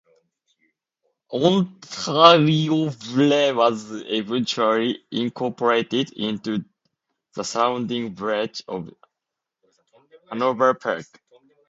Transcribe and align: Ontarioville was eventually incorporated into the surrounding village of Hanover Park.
Ontarioville 1.31 3.55
was 3.55 3.91
eventually 3.91 4.97
incorporated 5.11 6.11
into 6.13 6.65
the 7.35 7.43
surrounding 7.43 8.15
village 8.15 8.63
of 8.67 8.89
Hanover 10.31 10.73
Park. 10.73 11.05